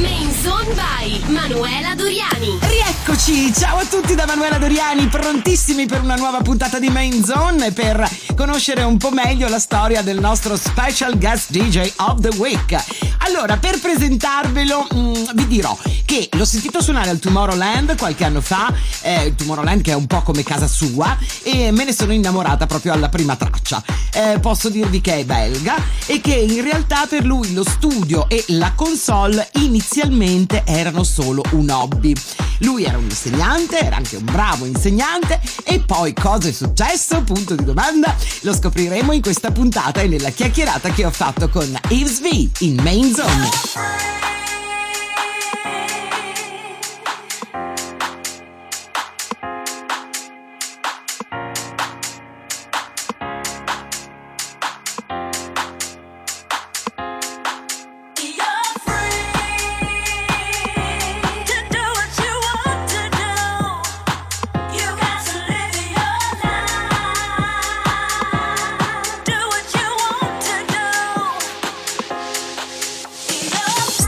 Main 0.00 0.32
Zone 0.42 0.72
by 0.74 1.20
Manuela 1.30 1.94
Doriani. 1.94 2.58
Rieccoci, 2.60 3.52
ciao 3.52 3.78
a 3.78 3.84
tutti 3.84 4.14
da 4.14 4.24
Manuela 4.24 4.56
Doriani, 4.56 5.06
prontissimi 5.08 5.84
per 5.84 6.00
una 6.00 6.14
nuova 6.14 6.40
puntata 6.40 6.78
di 6.78 6.88
Main 6.88 7.22
Zone 7.22 7.66
e 7.66 7.72
per 7.72 8.08
conoscere 8.34 8.82
un 8.82 8.96
po' 8.96 9.10
meglio 9.10 9.48
la 9.48 9.58
storia 9.58 10.00
del 10.00 10.18
nostro 10.18 10.56
special 10.56 11.18
guest 11.18 11.50
DJ 11.50 11.92
of 11.96 12.20
the 12.20 12.34
week. 12.38 12.82
Allora, 13.18 13.58
per 13.58 13.78
presentarvelo, 13.78 14.88
mm, 14.94 15.14
vi 15.34 15.46
dirò 15.46 15.76
che 16.06 16.28
l'ho 16.32 16.44
sentito 16.44 16.82
suonare 16.82 17.10
al 17.10 17.18
Tomorrowland 17.18 17.96
qualche 17.96 18.24
anno 18.24 18.40
fa, 18.40 18.72
eh, 19.02 19.34
Tomorrowland 19.36 19.82
che 19.82 19.92
è 19.92 19.94
un 19.94 20.06
po' 20.06 20.22
come 20.22 20.42
casa 20.42 20.66
sua, 20.66 21.16
e 21.42 21.70
me 21.70 21.84
ne 21.84 21.92
sono 21.92 22.12
innamorata 22.12 22.66
proprio 22.66 22.92
alla 22.92 23.08
prima 23.08 23.36
traccia. 23.36 23.82
Eh, 24.12 24.38
posso 24.40 24.70
dirvi 24.70 25.00
che 25.00 25.18
è 25.18 25.24
belga 25.24 25.76
e 26.06 26.20
che 26.20 26.34
in 26.34 26.62
realtà 26.62 27.06
per 27.06 27.24
lui 27.24 27.52
lo 27.52 27.62
studio 27.62 28.28
e 28.28 28.44
la 28.48 28.72
console 28.74 29.48
inizialmente 29.90 30.62
erano 30.66 31.02
solo 31.02 31.42
un 31.52 31.68
hobby. 31.68 32.14
Lui 32.58 32.84
era 32.84 32.96
un 32.96 33.04
insegnante, 33.04 33.80
era 33.80 33.96
anche 33.96 34.16
un 34.16 34.24
bravo 34.24 34.64
insegnante 34.64 35.40
e 35.64 35.80
poi 35.80 36.14
cosa 36.14 36.48
è 36.48 36.52
successo? 36.52 37.22
Punto 37.22 37.56
di 37.56 37.64
domanda. 37.64 38.14
Lo 38.42 38.54
scopriremo 38.54 39.10
in 39.12 39.20
questa 39.20 39.50
puntata 39.50 40.00
e 40.00 40.06
nella 40.06 40.30
chiacchierata 40.30 40.90
che 40.90 41.04
ho 41.04 41.10
fatto 41.10 41.48
con 41.48 41.76
Yves 41.88 42.20
V 42.20 42.50
in 42.60 42.76
Main 42.82 43.12
Zone. 43.12 44.39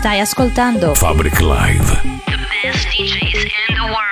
Stai 0.03 0.19
ascoltando 0.19 0.97
Fabric 0.97 1.39
Live. 1.39 2.03
The 2.27 2.37
best 2.37 2.89
DJs 2.89 3.45
in 3.45 3.75
the 3.77 3.85
world. 3.85 4.12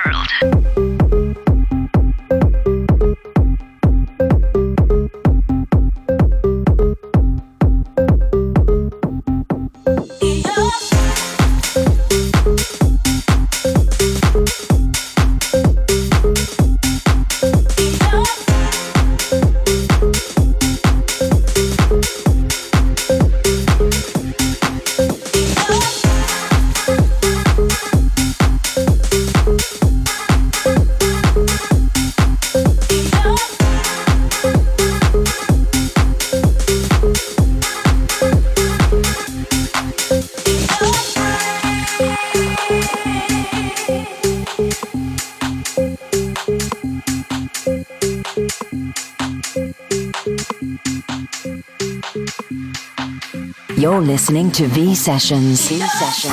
Sessions. 55.01 55.59
Sessions. 55.61 56.29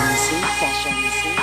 Sessions. 0.61 1.38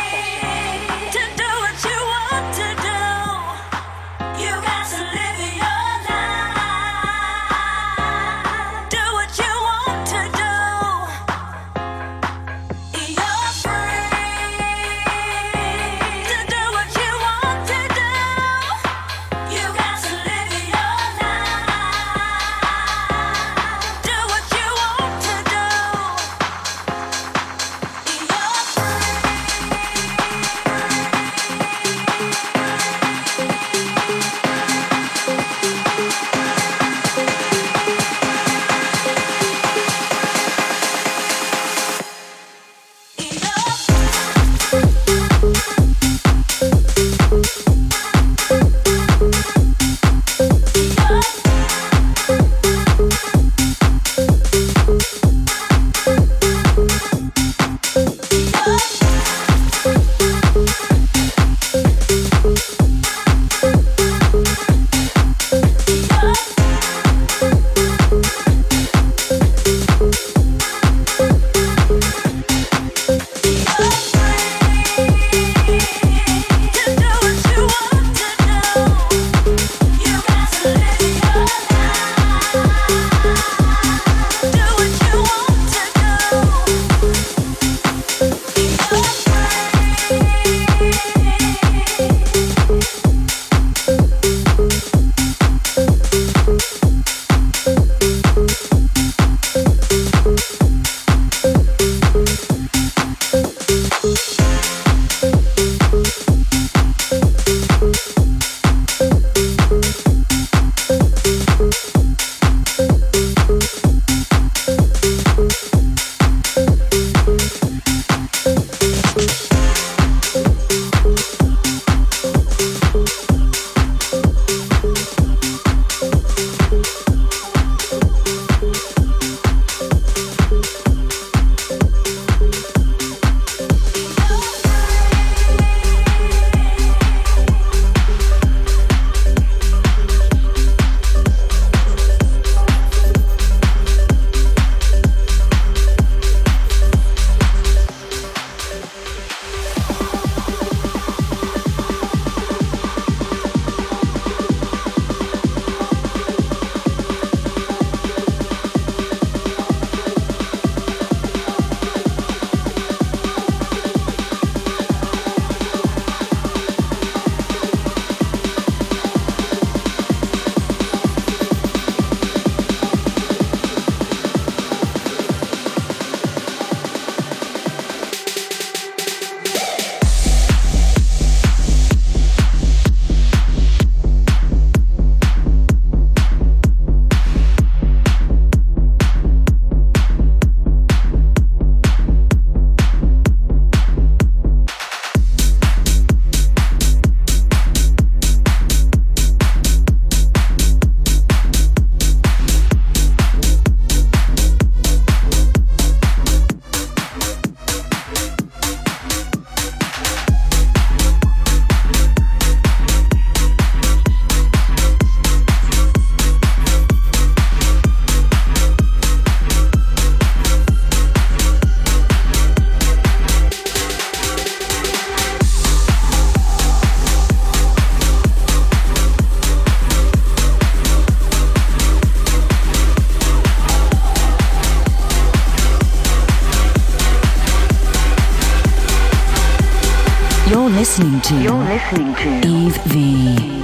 Listening 241.75 242.15
to 242.15 242.47
Eve 242.47 242.77
V. 242.85 243.54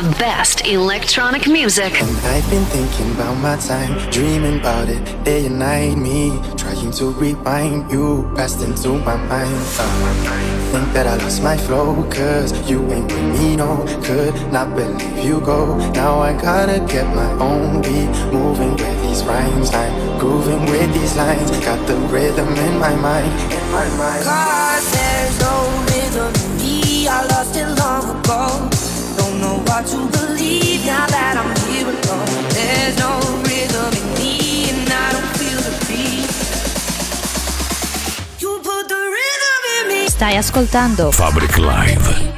the 0.00 0.10
best 0.16 0.64
electronic 0.64 1.48
music. 1.48 2.00
And 2.00 2.16
I've 2.18 2.48
been 2.50 2.64
thinking 2.66 3.10
about 3.16 3.34
my 3.38 3.56
time, 3.56 3.92
dreaming 4.12 4.60
about 4.60 4.88
it 4.88 5.02
day 5.24 5.46
and 5.46 5.58
night. 5.58 5.96
Me 5.96 6.30
trying 6.56 6.92
to 6.92 7.06
rewind 7.10 7.90
you 7.90 8.30
passed 8.36 8.62
into 8.62 8.90
my 8.90 9.16
mind. 9.16 9.58
Uh, 9.76 10.70
think 10.70 10.92
that 10.92 11.08
I 11.08 11.16
lost 11.16 11.42
my 11.42 11.56
flow, 11.56 12.08
cause 12.10 12.52
you 12.70 12.78
ain't 12.92 13.10
with 13.10 13.40
me, 13.40 13.56
no. 13.56 13.84
Could 14.04 14.36
not 14.52 14.76
believe 14.76 15.18
you 15.24 15.40
go. 15.40 15.76
Now 15.90 16.20
I 16.20 16.32
gotta 16.32 16.78
get 16.86 17.06
my 17.16 17.30
own 17.48 17.82
beat, 17.82 18.10
moving 18.32 18.76
with 18.76 19.02
these 19.02 19.24
rhymes. 19.24 19.70
I'm 19.74 20.18
grooving 20.20 20.64
with 20.66 20.94
these 20.94 21.16
lines, 21.16 21.50
got 21.66 21.80
the 21.88 21.96
rhythm 22.14 22.48
in 22.54 22.78
my 22.78 22.94
mind. 22.94 23.32
In 23.52 23.66
my 23.72 23.88
mind. 23.98 24.22
Cause 24.24 24.92
there's 24.92 25.40
no 25.40 25.54
rhythm 25.90 26.32
in 26.44 26.56
me. 26.62 27.08
I 27.08 27.26
lost 27.26 27.56
it 27.56 27.66
long 27.82 28.20
ago. 28.20 28.87
Know 29.40 29.62
what 29.66 29.86
to 29.86 29.98
believe 30.10 30.84
now 30.84 31.06
that 31.06 31.36
I'm 31.38 31.54
here 31.70 31.86
alone. 31.86 32.26
There's 32.50 32.96
no 32.98 33.20
rhythm 33.46 33.92
in 34.00 34.06
me, 34.18 34.70
and 34.70 34.88
I 34.90 35.12
don't 35.12 35.30
feel 35.38 35.60
the 35.62 35.74
beat. 35.86 36.26
You 38.40 38.58
put 38.62 38.88
the 38.88 39.02
rhythm 39.16 39.62
in 39.76 39.88
me. 39.88 40.08
Stai 40.08 40.36
ascoltando 40.36 41.12
Fabric 41.12 41.56
Live. 41.58 42.37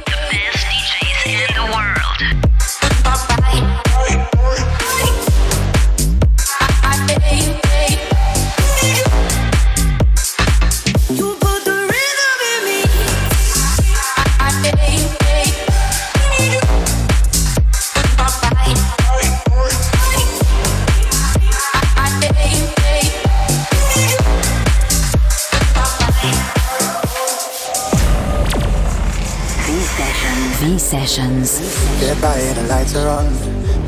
Sessions. 30.91 31.57
Get 32.01 32.21
by 32.21 32.35
the 32.35 32.67
lights 32.67 32.97
are 32.97 33.07
on. 33.07 33.31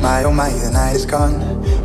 My 0.00 0.24
oh 0.24 0.32
my, 0.32 0.48
the 0.48 0.70
night 0.70 0.96
is 0.96 1.04
gone. 1.04 1.34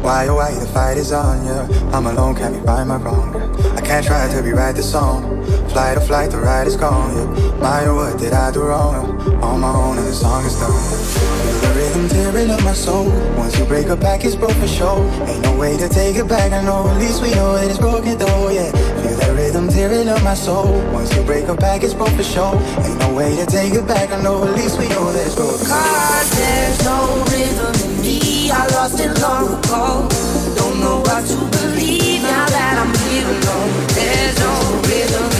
Why 0.02 0.30
oh 0.30 0.36
why, 0.36 0.54
the 0.54 0.66
fight 0.68 0.96
is 0.96 1.12
on. 1.12 1.46
Yeah, 1.46 1.68
I'm 1.92 2.06
alone, 2.06 2.36
can't 2.36 2.56
be 2.56 2.62
right 2.62 2.86
my 2.86 2.96
wrong. 2.96 3.36
I 3.76 3.82
can't 3.82 4.06
try 4.06 4.32
to 4.32 4.42
rewrite 4.42 4.78
the 4.78 4.82
song. 4.82 5.44
Flight 5.72 5.98
or 5.98 6.00
flight, 6.00 6.32
the 6.32 6.38
ride 6.38 6.68
is 6.68 6.78
gone. 6.78 7.12
Yeah, 7.18 7.52
my 7.58 7.86
oh 7.88 7.96
what 7.98 8.18
did 8.18 8.32
I 8.32 8.50
do 8.52 8.62
wrong? 8.62 9.20
On 9.44 9.60
my 9.60 9.76
own 9.76 9.98
and 9.98 10.08
the 10.08 10.14
song 10.14 10.46
is 10.46 10.58
done. 10.58 10.72
Feel 10.72 11.60
the 11.68 11.76
rhythm 11.76 12.08
tearing 12.08 12.52
up 12.52 12.64
my 12.64 12.72
soul. 12.72 13.10
Once 13.36 13.60
you 13.60 13.66
break 13.66 13.88
a 13.88 13.98
back, 13.98 14.24
it's 14.24 14.36
broke 14.36 14.56
for 14.56 14.70
sure. 14.70 15.04
Ain't 15.28 15.44
no 15.44 15.58
way 15.58 15.76
to 15.76 15.90
take 15.90 16.16
it 16.16 16.30
back. 16.30 16.54
I 16.54 16.64
know, 16.64 16.88
at 16.88 16.98
least 16.98 17.22
we 17.22 17.32
know 17.32 17.56
that 17.56 17.70
it's 17.70 17.78
broken 17.78 18.18
though. 18.18 18.48
Yeah, 18.48 18.72
feel 19.04 19.18
that 19.18 19.36
rhythm 19.36 19.68
tearing 19.68 20.08
up 20.08 20.24
my 20.24 20.34
soul. 20.34 20.80
Once 20.94 21.14
break 21.30 21.48
a 21.48 21.54
back, 21.54 21.84
it's 21.84 21.94
broke 21.94 22.10
for 22.18 22.24
sure. 22.24 22.56
Ain't 22.84 22.98
no 22.98 23.14
way 23.14 23.36
to 23.36 23.46
take 23.46 23.74
it 23.76 23.86
back. 23.86 24.10
I 24.12 24.20
know, 24.24 24.44
at 24.48 24.56
least 24.56 24.80
we 24.80 24.90
know 24.90 25.14
it's 25.14 25.36
broken. 25.36 25.64
Cause 25.64 26.30
there's 26.40 26.80
no 26.84 26.98
rhythm 27.30 27.76
in 27.86 28.02
me. 28.02 28.50
I 28.50 28.66
lost 28.74 29.00
it 29.00 29.14
long 29.22 29.46
ago. 29.46 30.10
Don't 30.58 30.80
know 30.80 30.98
what 31.06 31.24
to 31.30 31.38
believe 31.56 32.24
now 32.24 32.46
that 32.56 32.74
I'm 32.82 32.92
here 33.06 33.30
alone. 33.30 33.72
There's 33.94 34.36
no 34.42 34.54
rhythm 34.90 35.39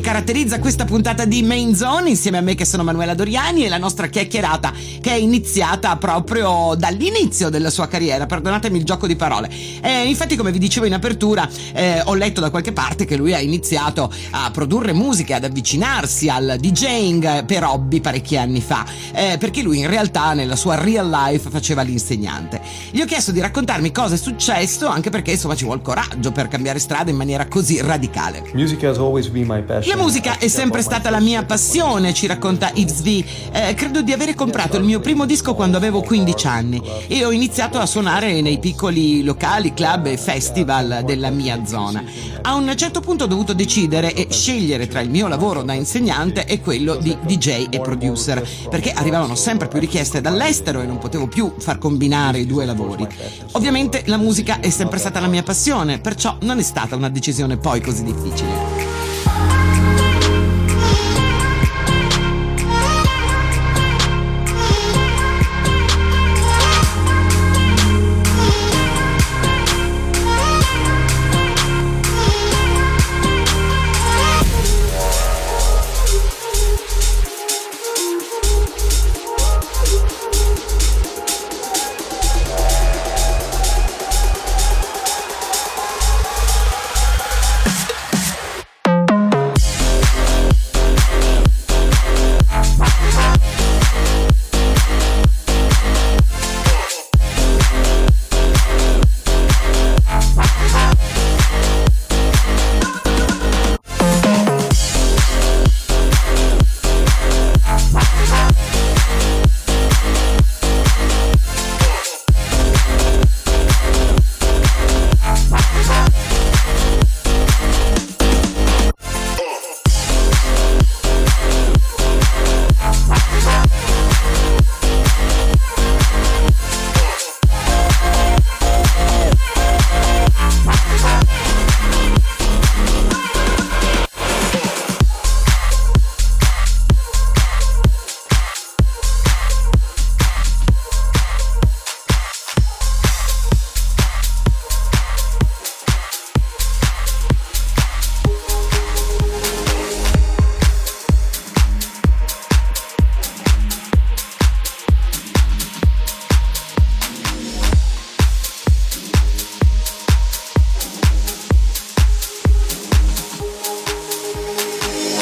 caratterizza 0.00 0.58
questa 0.58 0.84
puntata 0.84 1.24
di 1.24 1.42
Main 1.42 1.74
Zone 1.74 2.10
insieme 2.10 2.38
a 2.38 2.40
me 2.40 2.54
che 2.54 2.64
sono 2.64 2.82
Manuela 2.82 3.14
Doriani 3.14 3.64
e 3.64 3.68
la 3.68 3.78
nostra 3.78 4.06
chiacchierata 4.06 4.72
che 5.00 5.10
è 5.10 5.14
iniziata 5.14 5.96
proprio 5.96 6.74
dall'inizio 6.76 7.48
della 7.48 7.70
sua 7.70 7.86
carriera, 7.88 8.26
perdonatemi 8.26 8.78
il 8.78 8.84
gioco 8.84 9.06
di 9.06 9.16
parole. 9.16 9.50
Eh, 9.80 10.04
infatti 10.08 10.36
come 10.36 10.52
vi 10.52 10.58
dicevo 10.58 10.86
in 10.86 10.94
apertura 10.94 11.48
eh, 11.72 12.02
ho 12.04 12.14
letto 12.14 12.40
da 12.40 12.50
qualche 12.50 12.72
parte 12.72 13.04
che 13.04 13.16
lui 13.16 13.34
ha 13.34 13.40
iniziato 13.40 14.12
a 14.30 14.50
produrre 14.50 14.92
musica, 14.92 15.36
ad 15.36 15.44
avvicinarsi 15.44 16.28
al 16.28 16.56
DJing 16.58 17.44
per 17.44 17.64
hobby 17.64 18.00
parecchi 18.00 18.36
anni 18.36 18.60
fa, 18.60 18.84
eh, 19.12 19.36
perché 19.38 19.62
lui 19.62 19.78
in 19.78 19.88
realtà 19.88 20.32
nella 20.32 20.56
sua 20.56 20.74
real 20.76 21.08
life 21.08 21.50
faceva 21.50 21.82
l'insegnante. 21.82 22.60
Gli 22.90 23.00
ho 23.00 23.06
chiesto 23.06 23.32
di 23.32 23.40
raccontarmi 23.40 23.92
cosa 23.92 24.14
è 24.14 24.18
successo 24.18 24.86
anche 24.86 25.10
perché 25.10 25.32
insomma 25.32 25.54
ci 25.54 25.64
vuole 25.64 25.82
coraggio 25.82 26.32
per 26.32 26.48
cambiare 26.48 26.78
strada 26.78 27.10
in 27.10 27.16
maniera 27.16 27.46
così 27.46 27.80
radicale. 27.80 28.44
Music 28.52 28.82
has 28.84 28.98
always 28.98 29.28
been 29.28 29.46
my 29.46 29.62
passion. 29.62 29.87
La 29.88 29.96
musica 29.96 30.36
è 30.36 30.48
sempre 30.48 30.82
stata 30.82 31.08
la 31.08 31.18
mia 31.18 31.44
passione, 31.44 32.12
ci 32.12 32.26
racconta 32.26 32.70
Yves 32.74 33.00
V. 33.00 33.24
Eh, 33.52 33.72
credo 33.72 34.02
di 34.02 34.12
avere 34.12 34.34
comprato 34.34 34.76
il 34.76 34.84
mio 34.84 35.00
primo 35.00 35.24
disco 35.24 35.54
quando 35.54 35.78
avevo 35.78 36.02
15 36.02 36.46
anni 36.46 36.82
e 37.06 37.24
ho 37.24 37.32
iniziato 37.32 37.78
a 37.78 37.86
suonare 37.86 38.42
nei 38.42 38.58
piccoli 38.58 39.24
locali, 39.24 39.72
club 39.72 40.04
e 40.04 40.18
festival 40.18 41.04
della 41.06 41.30
mia 41.30 41.64
zona. 41.64 42.04
A 42.42 42.54
un 42.54 42.70
certo 42.76 43.00
punto 43.00 43.24
ho 43.24 43.26
dovuto 43.26 43.54
decidere 43.54 44.12
e 44.12 44.26
scegliere 44.30 44.88
tra 44.88 45.00
il 45.00 45.08
mio 45.08 45.26
lavoro 45.26 45.62
da 45.62 45.72
insegnante 45.72 46.44
e 46.44 46.60
quello 46.60 46.96
di 46.96 47.16
DJ 47.22 47.68
e 47.70 47.80
producer, 47.80 48.46
perché 48.68 48.92
arrivavano 48.92 49.36
sempre 49.36 49.68
più 49.68 49.80
richieste 49.80 50.20
dall'estero 50.20 50.82
e 50.82 50.86
non 50.86 50.98
potevo 50.98 51.28
più 51.28 51.54
far 51.58 51.78
combinare 51.78 52.40
i 52.40 52.46
due 52.46 52.66
lavori. 52.66 53.08
Ovviamente 53.52 54.02
la 54.04 54.18
musica 54.18 54.60
è 54.60 54.68
sempre 54.68 54.98
stata 54.98 55.18
la 55.18 55.28
mia 55.28 55.42
passione, 55.42 55.98
perciò 55.98 56.36
non 56.42 56.58
è 56.58 56.62
stata 56.62 56.94
una 56.94 57.08
decisione 57.08 57.56
poi 57.56 57.80
così 57.80 58.04
difficile. 58.04 58.77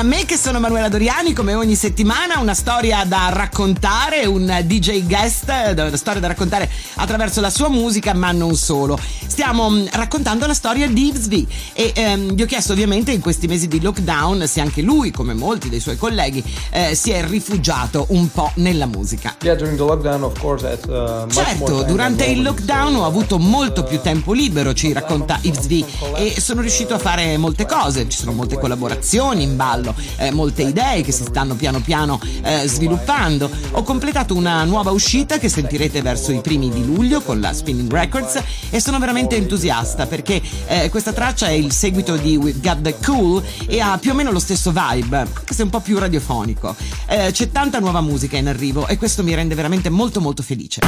a 0.00 0.02
me 0.02 0.24
che 0.24 0.38
sono 0.38 0.60
Manuela 0.60 0.88
Doriani 0.88 1.34
come 1.34 1.52
ogni 1.52 1.74
settimana 1.74 2.38
una 2.38 2.54
storia 2.54 3.04
da 3.04 3.28
raccontare, 3.30 4.24
un 4.24 4.62
DJ 4.64 5.04
guest, 5.04 5.52
una 5.76 5.96
storia 5.98 6.20
da 6.22 6.28
raccontare 6.28 6.70
attraverso 6.94 7.42
la 7.42 7.50
sua 7.50 7.68
musica 7.68 8.14
ma 8.14 8.32
non 8.32 8.56
solo. 8.56 8.98
Stiamo 9.26 9.68
mm, 9.68 9.88
raccontando 9.92 10.46
la 10.46 10.54
storia 10.54 10.88
di 10.88 11.12
V 11.14 11.46
e 11.74 11.92
ehm, 11.94 12.32
gli 12.32 12.40
ho 12.40 12.46
chiesto 12.46 12.72
ovviamente 12.72 13.12
in 13.12 13.20
questi 13.20 13.46
mesi 13.46 13.68
di 13.68 13.80
lockdown 13.80 14.46
se 14.48 14.62
anche 14.62 14.80
lui 14.80 15.10
come 15.10 15.34
molti 15.34 15.68
dei 15.68 15.80
suoi 15.80 15.98
colleghi 15.98 16.42
eh, 16.70 16.94
si 16.94 17.10
è 17.10 17.22
rifugiato 17.22 18.06
un 18.08 18.30
po' 18.32 18.52
nella 18.54 18.86
musica. 18.86 19.36
Yeah, 19.42 19.54
lockdown, 19.54 20.32
course, 20.40 20.80
uh, 20.88 21.30
Certo, 21.30 21.82
durante 21.82 22.24
il 22.24 22.42
lockdown 22.42 22.96
ho 22.96 23.04
avuto 23.04 23.38
molto 23.38 23.84
più 23.84 24.00
tempo 24.00 24.32
libero, 24.32 24.72
ci 24.72 24.92
racconta 24.92 25.38
V, 25.42 25.84
e 26.16 26.40
sono 26.40 26.62
riuscito 26.62 26.94
a 26.94 26.98
fare 26.98 27.36
molte 27.36 27.66
cose, 27.66 28.08
ci 28.08 28.16
sono 28.16 28.32
molte 28.32 28.58
collaborazioni 28.58 29.42
in 29.42 29.56
ballo, 29.56 29.89
eh, 30.16 30.30
molte 30.30 30.62
idee 30.62 31.02
che 31.02 31.12
si 31.12 31.24
stanno 31.24 31.54
piano 31.54 31.80
piano 31.80 32.20
eh, 32.42 32.66
sviluppando. 32.66 33.50
Ho 33.72 33.82
completato 33.82 34.34
una 34.34 34.64
nuova 34.64 34.90
uscita 34.90 35.38
che 35.38 35.48
sentirete 35.48 36.02
verso 36.02 36.32
i 36.32 36.40
primi 36.40 36.70
di 36.70 36.84
luglio 36.84 37.20
con 37.20 37.40
la 37.40 37.52
Spinning 37.52 37.90
Records 37.90 38.42
e 38.70 38.80
sono 38.80 38.98
veramente 38.98 39.36
entusiasta 39.36 40.06
perché 40.06 40.40
eh, 40.66 40.88
questa 40.90 41.12
traccia 41.12 41.46
è 41.46 41.52
il 41.52 41.72
seguito 41.72 42.16
di 42.16 42.36
We've 42.36 42.60
Got 42.60 42.80
The 42.82 42.96
Cool 43.04 43.42
e 43.66 43.80
ha 43.80 43.98
più 43.98 44.12
o 44.12 44.14
meno 44.14 44.30
lo 44.30 44.38
stesso 44.38 44.72
vibe, 44.72 45.16
anche 45.18 45.54
se 45.54 45.62
un 45.62 45.70
po' 45.70 45.80
più 45.80 45.98
radiofonico. 45.98 46.74
Eh, 47.06 47.30
c'è 47.32 47.50
tanta 47.50 47.78
nuova 47.78 48.00
musica 48.00 48.36
in 48.36 48.48
arrivo 48.48 48.86
e 48.86 48.96
questo 48.96 49.22
mi 49.22 49.34
rende 49.34 49.54
veramente 49.54 49.90
molto 49.90 50.20
molto 50.20 50.42
felice. 50.42 50.80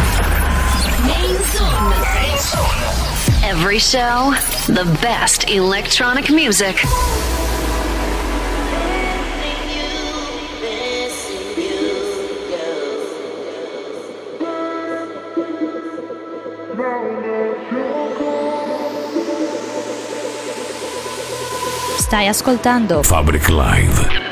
Main 1.04 1.36
Zone. 1.52 2.12
Every 3.42 3.78
show, 3.78 4.32
the 4.66 4.84
best 5.00 5.44
electronic 5.48 6.30
music. 6.30 7.41
Stai 22.12 22.28
ascoltando 22.28 23.02
Fabric 23.02 23.48
Live. 23.48 24.31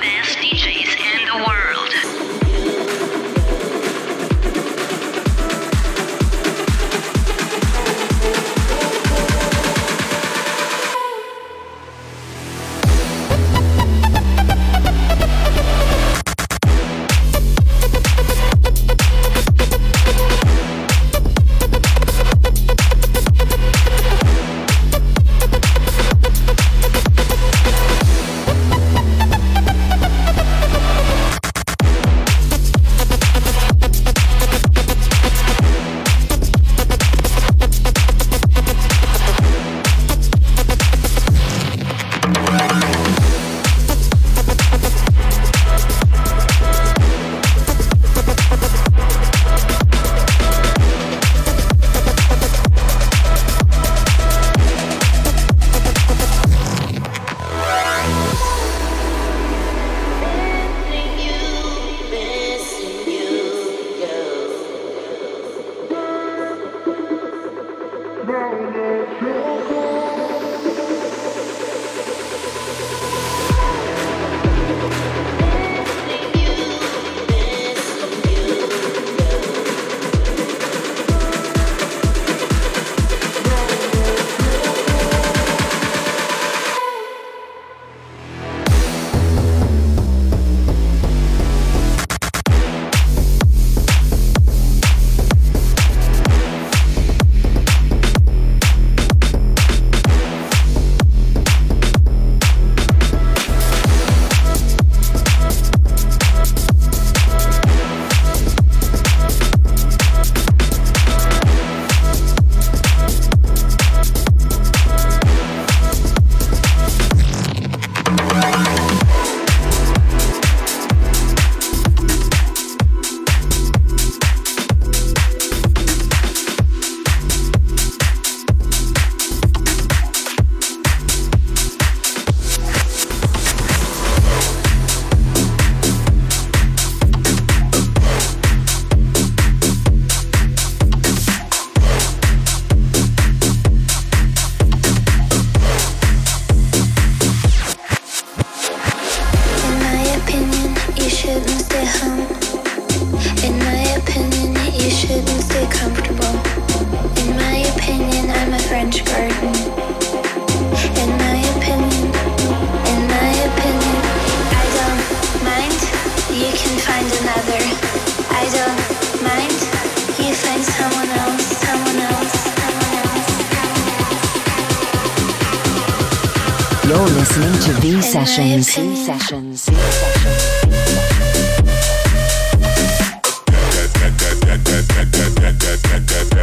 sessions. 179.18 179.64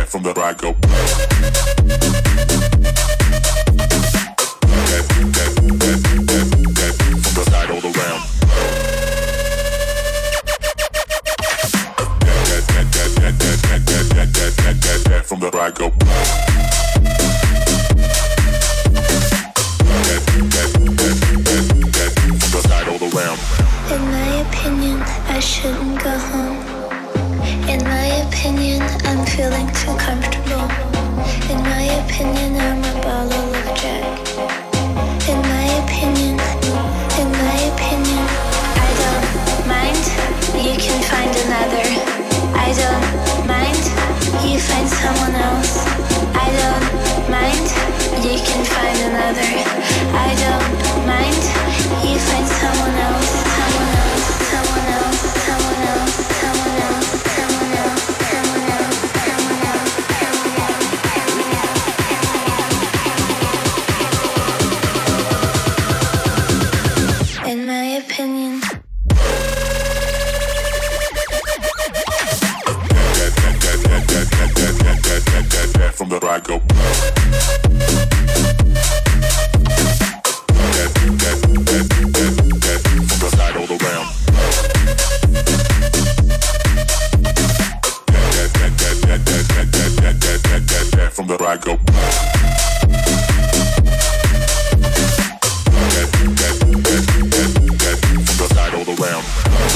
From 0.07 0.23
the 0.23 0.33
right 0.35 0.57
go. 0.57 0.75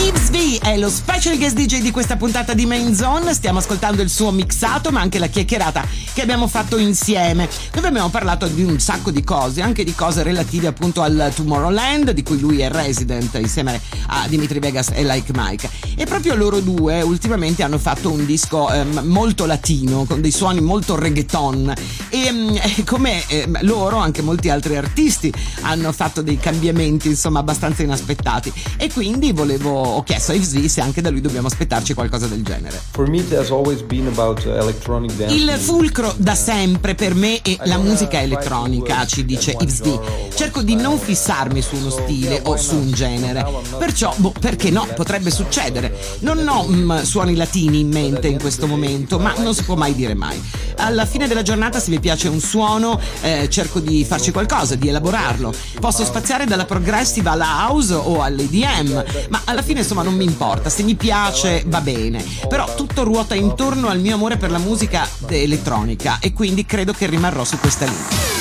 Yves 0.03 0.31
V 0.31 0.63
è 0.63 0.77
lo 0.77 0.89
special 0.89 1.37
guest 1.37 1.55
DJ 1.55 1.81
di 1.81 1.91
questa 1.91 2.15
puntata 2.15 2.55
di 2.55 2.65
Main 2.65 2.95
Zone. 2.95 3.35
Stiamo 3.35 3.59
ascoltando 3.59 4.01
il 4.01 4.09
suo 4.09 4.31
mixato, 4.31 4.89
ma 4.89 4.99
anche 4.99 5.19
la 5.19 5.27
chiacchierata 5.27 5.85
che 6.13 6.21
abbiamo 6.21 6.47
fatto 6.47 6.77
insieme, 6.77 7.49
dove 7.71 7.87
abbiamo 7.87 8.09
parlato 8.09 8.47
di 8.47 8.63
un 8.63 8.79
sacco 8.79 9.11
di 9.11 9.23
cose, 9.23 9.61
anche 9.61 9.83
di 9.83 9.93
cose 9.95 10.23
relative 10.23 10.67
appunto 10.67 11.01
al 11.01 11.31
Tomorrowland, 11.33 12.11
di 12.11 12.23
cui 12.23 12.39
lui 12.39 12.59
è 12.59 12.69
resident 12.69 13.33
insieme 13.35 13.79
a 14.07 14.27
Dimitri 14.27 14.59
Vegas 14.59 14.89
e 14.93 15.03
Like 15.03 15.31
Mike. 15.33 15.69
E 15.95 16.05
proprio 16.05 16.35
loro 16.35 16.59
due 16.59 17.01
ultimamente 17.01 17.63
hanno 17.63 17.77
fatto 17.77 18.11
un 18.11 18.25
disco 18.25 18.69
ehm, 18.69 19.01
molto 19.05 19.45
latino, 19.45 20.03
con 20.05 20.21
dei 20.21 20.31
suoni 20.31 20.59
molto 20.59 20.95
reggaeton. 20.95 21.73
E 22.09 22.25
ehm, 22.25 22.59
come 22.85 23.23
ehm, 23.27 23.59
loro, 23.61 23.97
anche 23.97 24.21
molti 24.21 24.49
altri 24.49 24.75
artisti 24.75 25.33
hanno 25.61 25.91
fatto 25.91 26.21
dei 26.21 26.37
cambiamenti, 26.37 27.07
insomma, 27.07 27.39
abbastanza 27.39 27.83
inaspettati. 27.83 28.51
E 28.77 28.91
quindi 28.91 29.31
volevo, 29.31 29.81
ho 29.81 30.03
chiesto 30.03 30.31
a 30.31 30.35
Yves 30.35 30.53
V 30.53 30.65
se 30.65 30.81
anche 30.81 31.01
da 31.01 31.09
lui 31.09 31.21
dobbiamo 31.21 31.47
aspettarci 31.47 31.93
qualcosa 31.93 32.27
del 32.27 32.43
genere. 32.43 32.81
For 32.91 33.07
me, 33.07 33.17
it 33.17 33.31
has 33.33 33.49
always 33.49 33.81
been 33.81 34.07
about 34.07 34.43
electronic 34.45 35.13
dance. 35.13 35.33
Il 35.33 35.45
music. 35.45 35.67
Fulcro 36.01 36.13
da 36.17 36.33
sempre 36.33 36.95
per 36.95 37.13
me 37.13 37.41
è 37.41 37.57
la 37.65 37.77
musica 37.77 38.19
elettronica, 38.19 39.05
ci 39.05 39.23
dice 39.23 39.55
V. 39.57 40.29
Cerco 40.33 40.63
di 40.63 40.75
non 40.75 40.97
fissarmi 40.97 41.61
su 41.61 41.75
uno 41.75 41.91
stile 41.91 42.41
o 42.43 42.57
su 42.57 42.75
un 42.75 42.91
genere. 42.91 43.45
Perciò, 43.77 44.11
boh, 44.17 44.33
perché 44.39 44.71
no? 44.71 44.87
Potrebbe 44.95 45.29
succedere. 45.29 45.95
Non 46.19 46.45
ho 46.47 46.65
mm, 46.67 47.01
suoni 47.01 47.35
latini 47.35 47.81
in 47.81 47.89
mente 47.89 48.27
in 48.27 48.39
questo 48.39 48.65
momento, 48.65 49.19
ma 49.19 49.33
non 49.37 49.53
si 49.53 49.63
può 49.63 49.75
mai 49.75 49.93
dire 49.93 50.15
mai. 50.15 50.41
Alla 50.77 51.05
fine 51.05 51.27
della 51.27 51.43
giornata, 51.43 51.79
se 51.79 51.91
mi 51.91 51.99
piace 51.99 52.27
un 52.27 52.39
suono, 52.39 52.99
eh, 53.21 53.47
cerco 53.49 53.79
di 53.79 54.03
farci 54.03 54.31
qualcosa, 54.31 54.75
di 54.75 54.87
elaborarlo. 54.87 55.53
Posso 55.79 56.03
spaziare 56.03 56.45
dalla 56.45 56.65
progressive 56.65 57.29
alla 57.29 57.67
house 57.67 57.93
o 57.93 58.21
all'EDM, 58.21 59.03
ma 59.29 59.41
alla 59.45 59.61
fine 59.61 59.81
insomma 59.81 60.01
non 60.01 60.15
mi 60.15 60.25
importa. 60.25 60.69
Se 60.69 60.81
mi 60.83 60.95
piace 60.95 61.63
va 61.67 61.81
bene. 61.81 62.23
Però 62.47 62.73
tutto 62.75 63.03
ruota 63.03 63.35
intorno 63.35 63.87
al 63.89 63.99
mio 63.99 64.15
amore 64.15 64.37
per 64.37 64.49
la 64.49 64.57
musica 64.57 65.07
elettronica 65.27 65.90
e 66.19 66.33
quindi 66.33 66.65
credo 66.65 66.93
che 66.93 67.07
rimarrò 67.07 67.43
su 67.43 67.57
questa 67.59 67.85
linea. 67.85 68.40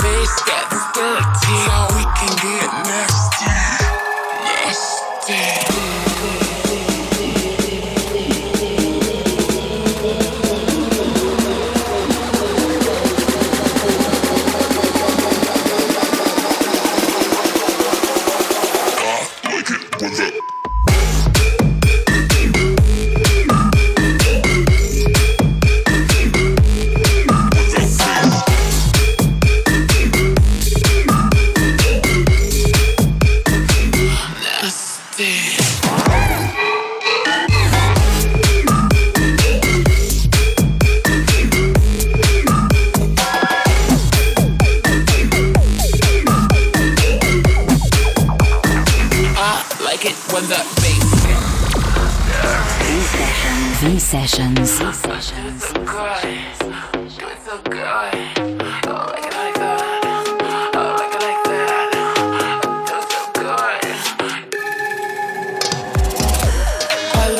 bitch 0.00 0.34
that's 0.46 0.80
dirty. 0.94 1.56
So 1.66 1.76
we 1.96 2.04
can 2.18 2.32
get 2.42 2.70
nasty. 2.86 3.25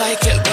like 0.06 0.24
it. 0.28 0.45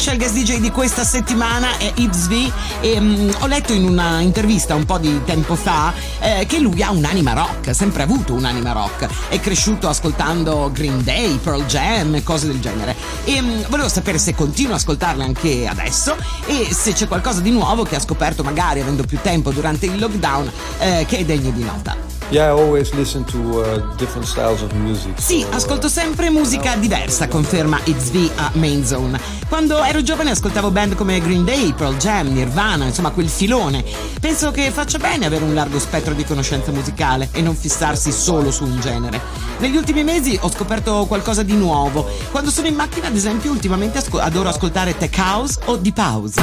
special 0.00 0.16
guest 0.16 0.34
DJ 0.34 0.60
di 0.60 0.70
questa 0.70 1.04
settimana 1.04 1.76
è 1.76 1.92
Ibsvi 1.94 2.50
e 2.80 2.96
um, 2.96 3.36
ho 3.40 3.46
letto 3.46 3.74
in 3.74 3.84
una 3.84 4.20
intervista 4.20 4.74
un 4.74 4.86
po' 4.86 4.96
di 4.96 5.20
tempo 5.26 5.56
fa 5.56 5.92
eh, 6.20 6.46
che 6.46 6.58
lui 6.58 6.82
ha 6.82 6.90
un'anima 6.90 7.34
rock, 7.34 7.74
sempre 7.74 8.04
avuto 8.04 8.32
un'anima 8.32 8.72
rock, 8.72 9.06
è 9.28 9.38
cresciuto 9.40 9.90
ascoltando 9.90 10.70
Green 10.72 11.04
Day, 11.04 11.36
Pearl 11.36 11.66
Jam 11.66 12.14
e 12.14 12.22
cose 12.22 12.46
del 12.46 12.60
genere. 12.60 12.96
E 13.24 13.40
um, 13.40 13.68
volevo 13.68 13.90
sapere 13.90 14.16
se 14.16 14.34
continua 14.34 14.72
a 14.72 14.76
ascoltarle 14.76 15.22
anche 15.22 15.66
adesso 15.66 16.16
e 16.46 16.72
se 16.72 16.94
c'è 16.94 17.06
qualcosa 17.06 17.42
di 17.42 17.50
nuovo 17.50 17.82
che 17.82 17.96
ha 17.96 18.00
scoperto 18.00 18.42
magari 18.42 18.80
avendo 18.80 19.02
più 19.02 19.18
tempo 19.20 19.50
durante 19.50 19.84
il 19.84 19.98
lockdown 19.98 20.50
eh, 20.78 21.04
che 21.06 21.18
è 21.18 21.24
degno 21.26 21.50
di 21.50 21.62
nota. 21.62 22.09
Yeah, 22.30 22.46
I 22.46 22.50
always 22.50 22.94
listen 22.94 23.24
to 23.24 23.38
uh, 23.60 23.96
different 23.96 24.24
styles 24.24 24.62
of 24.62 24.72
music. 24.74 25.20
Sì, 25.20 25.42
uh, 25.42 25.52
ascolto 25.52 25.88
sempre 25.88 26.30
musica 26.30 26.76
diversa, 26.76 27.26
conferma 27.26 27.80
It's 27.86 28.08
V 28.10 28.30
a 28.36 28.50
Main 28.54 28.86
Zone. 28.86 29.18
Quando 29.48 29.82
ero 29.82 30.00
giovane 30.00 30.30
ascoltavo 30.30 30.70
band 30.70 30.94
come 30.94 31.20
Green 31.20 31.44
Day, 31.44 31.72
Pearl 31.72 31.96
Jam, 31.96 32.28
Nirvana, 32.28 32.84
insomma 32.84 33.10
quel 33.10 33.28
filone. 33.28 33.84
Penso 34.20 34.52
che 34.52 34.70
faccia 34.70 34.98
bene 34.98 35.26
avere 35.26 35.42
un 35.42 35.54
largo 35.54 35.80
spettro 35.80 36.14
di 36.14 36.24
conoscenza 36.24 36.70
musicale 36.70 37.30
e 37.32 37.42
non 37.42 37.56
fissarsi 37.56 38.12
solo 38.12 38.52
su 38.52 38.62
un 38.62 38.78
genere. 38.78 39.20
Negli 39.58 39.76
ultimi 39.76 40.04
mesi 40.04 40.38
ho 40.40 40.48
scoperto 40.48 41.06
qualcosa 41.06 41.42
di 41.42 41.54
nuovo. 41.54 42.08
Quando 42.30 42.50
sono 42.50 42.68
in 42.68 42.76
macchina, 42.76 43.08
ad 43.08 43.16
esempio, 43.16 43.50
ultimamente 43.50 44.00
adoro 44.20 44.48
ascoltare 44.48 44.96
tech 44.96 45.18
house 45.18 45.58
o 45.64 45.74
deep 45.74 45.98
house. 45.98 46.40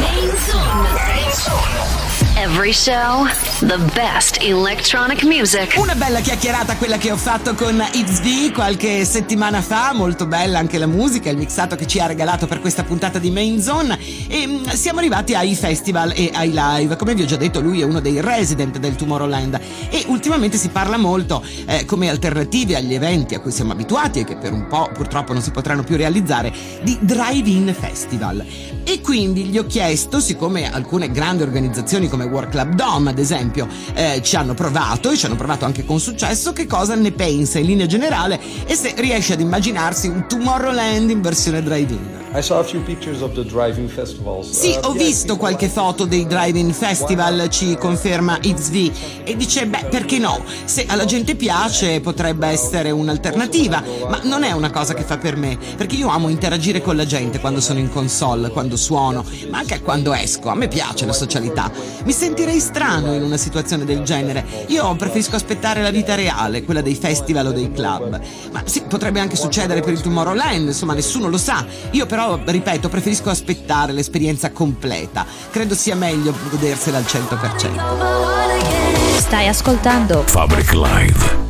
Main 0.00 0.34
Zone. 0.36 2.10
Every 2.36 2.72
show, 2.72 3.26
the 3.60 3.76
best 3.94 4.38
electronic 4.40 5.24
music. 5.24 5.74
Una 5.76 5.94
bella 5.94 6.20
chiacchierata 6.20 6.76
quella 6.76 6.96
che 6.96 7.10
ho 7.10 7.16
fatto 7.16 7.54
con 7.54 7.84
It's 7.92 8.20
V 8.22 8.52
qualche 8.52 9.04
settimana 9.04 9.60
fa, 9.60 9.92
molto 9.92 10.24
bella 10.24 10.58
anche 10.58 10.78
la 10.78 10.86
musica, 10.86 11.28
il 11.28 11.36
mixato 11.36 11.76
che 11.76 11.86
ci 11.86 12.00
ha 12.00 12.06
regalato 12.06 12.46
per 12.46 12.60
questa 12.60 12.82
puntata 12.82 13.18
di 13.18 13.30
Main 13.30 13.60
Zone 13.60 13.98
e 14.26 14.46
mm, 14.46 14.68
siamo 14.68 15.00
arrivati 15.00 15.34
ai 15.34 15.54
festival 15.54 16.12
e 16.16 16.30
ai 16.32 16.50
live. 16.54 16.96
Come 16.96 17.14
vi 17.14 17.22
ho 17.22 17.26
già 17.26 17.36
detto, 17.36 17.60
lui 17.60 17.82
è 17.82 17.84
uno 17.84 18.00
dei 18.00 18.22
resident 18.22 18.78
del 18.78 18.96
Tomorrowland 18.96 19.60
e 19.90 20.04
ultimamente 20.06 20.56
si 20.56 20.70
parla 20.70 20.96
molto 20.96 21.44
eh, 21.66 21.84
come 21.84 22.08
alternative 22.08 22.76
agli 22.76 22.94
eventi 22.94 23.34
a 23.34 23.40
cui 23.40 23.52
siamo 23.52 23.72
abituati 23.72 24.20
e 24.20 24.24
che 24.24 24.36
per 24.36 24.52
un 24.52 24.66
po' 24.66 24.88
purtroppo 24.94 25.34
non 25.34 25.42
si 25.42 25.50
potranno 25.50 25.82
più 25.82 25.96
realizzare 25.96 26.50
di 26.82 26.96
drive-in 27.02 27.74
festival. 27.78 28.44
E 28.82 29.00
quindi 29.02 29.44
gli 29.44 29.58
ho 29.58 29.66
chiesto, 29.66 29.89
siccome 29.96 30.70
alcune 30.70 31.10
grandi 31.10 31.42
organizzazioni 31.42 32.08
come 32.08 32.24
World 32.24 32.50
Club 32.50 32.74
Dom, 32.74 33.08
ad 33.08 33.18
esempio, 33.18 33.68
eh, 33.94 34.20
ci 34.22 34.36
hanno 34.36 34.54
provato 34.54 35.10
e 35.10 35.16
ci 35.16 35.26
hanno 35.26 35.36
provato 35.36 35.64
anche 35.64 35.84
con 35.84 35.98
successo, 36.00 36.52
che 36.52 36.66
cosa 36.66 36.94
ne 36.94 37.12
pensa 37.12 37.58
in 37.58 37.66
linea 37.66 37.86
generale 37.86 38.40
e 38.66 38.74
se 38.74 38.94
riesce 38.96 39.32
ad 39.32 39.40
immaginarsi 39.40 40.08
un 40.08 40.26
Tomorrowland 40.26 41.10
in 41.10 41.20
versione 41.20 41.62
drive-in. 41.62 42.18
I 42.32 42.42
saw 42.42 42.60
a 42.60 42.64
few 42.64 42.80
pictures 42.82 43.22
of 43.22 43.34
the 43.34 43.44
driving 43.44 43.88
festivals. 43.88 44.50
Sì, 44.50 44.68
Uh, 44.70 44.86
ho 44.86 44.92
visto 44.92 45.36
qualche 45.36 45.68
foto 45.68 46.04
dei 46.04 46.26
drive-in 46.26 46.72
festival, 46.72 47.48
ci 47.48 47.76
conferma 47.76 48.38
XV, 48.38 48.92
e 49.24 49.36
dice, 49.36 49.66
beh, 49.66 49.86
perché 49.90 50.18
no? 50.18 50.40
Se 50.64 50.84
alla 50.86 51.04
gente 51.04 51.34
piace 51.34 52.00
potrebbe 52.00 52.46
essere 52.46 52.92
un'alternativa, 52.92 53.82
ma 54.08 54.20
non 54.22 54.44
è 54.44 54.52
una 54.52 54.70
cosa 54.70 54.94
che 54.94 55.02
fa 55.02 55.18
per 55.18 55.36
me, 55.36 55.58
perché 55.76 55.96
io 55.96 56.06
amo 56.06 56.28
interagire 56.28 56.80
con 56.80 56.94
la 56.94 57.04
gente 57.04 57.40
quando 57.40 57.60
sono 57.60 57.80
in 57.80 57.90
console, 57.90 58.50
quando 58.50 58.76
suono, 58.76 59.24
ma 59.50 59.58
anche 59.58 59.80
quando 59.80 60.12
esco, 60.14 60.50
a 60.50 60.54
me 60.54 60.68
piace 60.68 61.06
la 61.06 61.12
socialità. 61.12 61.68
Mi 62.04 62.12
sentirei 62.12 62.60
strano 62.60 63.12
in 63.12 63.22
una 63.24 63.38
situazione 63.38 63.84
del 63.84 64.02
genere, 64.02 64.46
io 64.68 64.94
preferisco 64.94 65.34
aspettare 65.34 65.82
la 65.82 65.90
vita 65.90 66.14
reale, 66.14 66.62
quella 66.62 66.80
dei 66.80 66.94
festival 66.94 67.46
o 67.46 67.52
dei 67.52 67.72
club. 67.72 68.20
Ma 68.52 68.62
sì, 68.66 68.82
potrebbe 68.82 69.18
anche 69.18 69.34
succedere 69.34 69.80
per 69.80 69.94
il 69.94 70.00
Tomorrowland, 70.00 70.68
insomma, 70.68 70.94
nessuno 70.94 71.28
lo 71.28 71.38
sa. 71.38 71.66
Io 71.90 72.06
però, 72.06 72.19
ripeto, 72.44 72.88
preferisco 72.88 73.30
aspettare 73.30 73.92
l'esperienza 73.92 74.50
completa. 74.50 75.24
Credo 75.50 75.74
sia 75.74 75.94
meglio 75.94 76.34
godersela 76.50 76.98
al 76.98 77.04
100%. 77.04 79.18
Stai 79.18 79.48
ascoltando 79.48 80.22
Fabric 80.26 80.72
Live. 80.72 81.49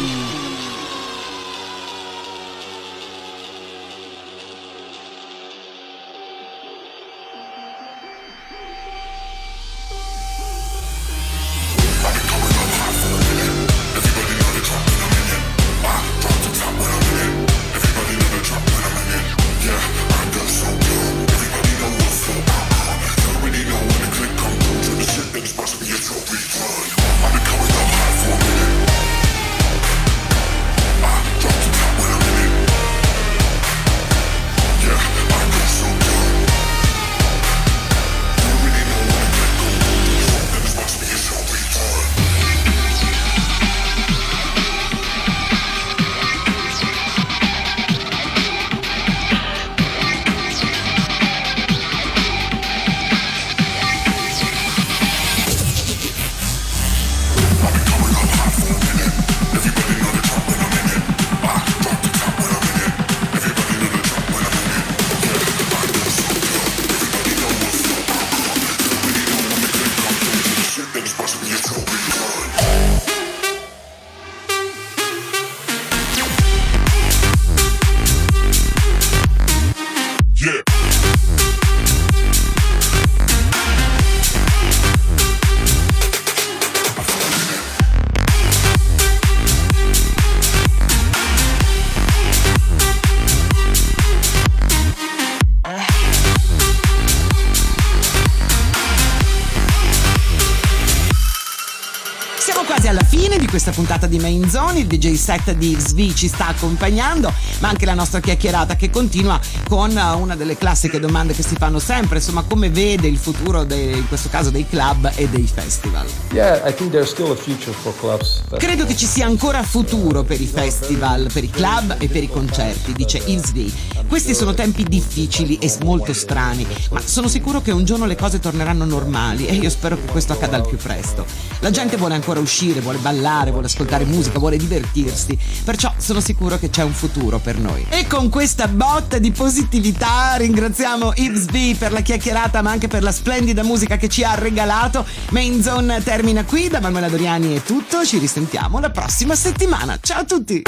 questa 103.51 103.71
puntata 103.71 104.07
di 104.07 104.17
Main 104.17 104.49
Zone, 104.49 104.79
il 104.79 104.87
DJ 104.87 105.15
set 105.15 105.51
di 105.51 105.75
SV 105.77 106.13
ci 106.13 106.29
sta 106.29 106.47
accompagnando, 106.47 107.33
ma 107.59 107.67
anche 107.67 107.85
la 107.85 107.93
nostra 107.93 108.21
chiacchierata 108.21 108.77
che 108.77 108.89
continua 108.89 109.37
con 109.67 109.91
uh, 109.93 110.17
una 110.17 110.37
delle 110.37 110.55
classiche 110.55 111.01
domande 111.01 111.33
che 111.33 111.43
si 111.43 111.55
fanno 111.55 111.77
sempre, 111.77 112.19
insomma 112.19 112.43
come 112.43 112.69
vede 112.69 113.09
il 113.09 113.17
futuro 113.17 113.65
dei, 113.65 113.97
in 113.97 114.07
questo 114.07 114.29
caso 114.29 114.51
dei 114.51 114.65
club 114.65 115.11
e 115.15 115.27
dei 115.27 115.45
festival. 115.53 116.05
Yeah, 116.31 116.65
I 116.65 116.73
think 116.73 116.91
there's 116.91 117.11
still 117.11 117.31
a 117.31 117.35
future 117.35 117.73
for 117.73 117.93
clubs. 117.99 118.41
Credo 118.57 118.85
che 118.85 118.95
ci 118.95 119.05
sia 119.05 119.25
ancora 119.25 119.61
futuro 119.63 120.23
per 120.23 120.39
i 120.39 120.47
festival, 120.47 121.29
per 121.33 121.43
i 121.43 121.49
club 121.49 121.97
e 121.99 122.07
per 122.07 122.23
i 122.23 122.29
concerti, 122.29 122.93
dice 122.93 123.17
Yves 123.17 123.51
V. 123.51 124.07
Questi 124.07 124.33
sono 124.33 124.53
tempi 124.53 124.83
difficili 124.83 125.57
e 125.57 125.69
molto 125.83 126.13
strani, 126.13 126.65
ma 126.91 127.01
sono 127.03 127.27
sicuro 127.27 127.61
che 127.61 127.71
un 127.71 127.83
giorno 127.83 128.05
le 128.05 128.15
cose 128.15 128.39
torneranno 128.39 128.85
normali 128.85 129.45
e 129.45 129.55
io 129.55 129.69
spero 129.69 129.97
che 129.97 130.09
questo 130.09 130.31
accada 130.31 130.55
al 130.55 130.65
più 130.65 130.77
presto. 130.77 131.25
La 131.59 131.69
gente 131.69 131.97
vuole 131.97 132.15
ancora 132.15 132.39
uscire, 132.39 132.79
vuole 132.79 132.97
ballare, 132.97 133.50
vuole 133.51 133.67
ascoltare 133.67 134.05
musica, 134.05 134.39
vuole 134.39 134.57
divertirsi, 134.57 135.37
perciò 135.63 135.93
sono 135.97 136.19
sicuro 136.19 136.57
che 136.57 136.69
c'è 136.69 136.83
un 136.83 136.93
futuro 136.93 137.39
per 137.39 137.57
noi. 137.57 137.85
E 137.89 138.07
con 138.07 138.29
questa 138.29 138.67
botta 138.67 139.17
di 139.19 139.31
positività 139.31 140.35
ringraziamo 140.35 141.11
V 141.11 141.77
per 141.77 141.91
la 141.91 142.01
chiacchierata 142.01 142.61
ma 142.61 142.71
anche 142.71 142.87
per 142.87 143.03
la 143.03 143.11
splendida 143.11 143.63
musica 143.63 143.97
che 143.97 144.09
ci 144.09 144.23
ha 144.23 144.35
regalato. 144.35 145.05
Main 145.29 145.61
Zone 145.61 146.01
termina 146.03 146.43
qui, 146.43 146.67
da 146.67 146.79
Manuela 146.79 147.09
Doriani 147.09 147.55
è 147.55 147.63
tutto, 147.63 148.05
ci 148.05 148.17
risentiamo 148.17 148.79
la 148.79 148.89
prossima 148.89 149.35
settimana. 149.35 149.97
Ciao 150.01 150.21
a 150.21 150.25
tutti! 150.25 150.63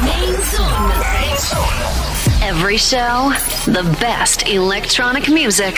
Main 0.00 0.36
Zone. 0.52 1.88
Every 2.40 2.78
show, 2.78 3.30
the 3.64 3.82
best 3.98 4.44
electronic 4.46 5.28
music. 5.28 5.74